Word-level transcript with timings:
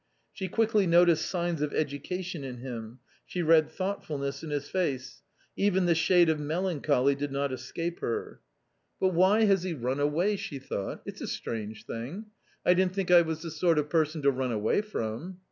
She 0.33 0.47
quickly 0.47 0.87
noticed 0.87 1.27
signs 1.27 1.61
of 1.61 1.75
education 1.75 2.43
in 2.43 2.57
him; 2.57 2.97
she 3.23 3.43
read 3.43 3.69
thoughtfulness 3.69 4.41
in 4.41 4.49
his 4.49 4.67
face; 4.67 5.21
even 5.55 5.85
the 5.85 5.93
shade 5.93 6.27
of 6.27 6.39
melancholy 6.39 7.13
did 7.13 7.31
not 7.31 7.53
escape 7.53 7.99
her. 7.99 8.41
206 8.97 8.97
A 8.97 8.97
COMMON 8.97 8.97
STORY" 8.97 8.97
But 8.99 9.19
why 9.19 9.45
has 9.47 9.61
he 9.61 9.73
run 9.75 9.99
away!" 9.99 10.35
she 10.37 10.57
thought; 10.57 11.03
"it's 11.05 11.21
a 11.21 11.27
strange 11.27 11.85
thing. 11.85 12.25
I 12.65 12.73
didn't 12.73 12.95
think 12.95 13.11
I 13.11 13.21
was 13.21 13.43
the 13.43 13.51
sort 13.51 13.77
of 13.77 13.91
person 13.91 14.23
to 14.23 14.31
run 14.31 14.51
away 14.51 14.81
from." 14.81 15.37